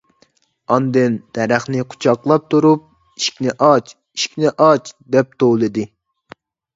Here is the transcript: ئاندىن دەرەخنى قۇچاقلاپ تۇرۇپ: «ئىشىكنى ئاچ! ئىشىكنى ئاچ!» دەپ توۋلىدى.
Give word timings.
ئاندىن 0.75 1.17
دەرەخنى 1.37 1.83
قۇچاقلاپ 1.91 2.47
تۇرۇپ: 2.53 2.87
«ئىشىكنى 3.19 3.53
ئاچ! 3.67 3.91
ئىشىكنى 4.21 4.53
ئاچ!» 4.69 4.89
دەپ 5.17 5.37
توۋلىدى. 5.45 5.85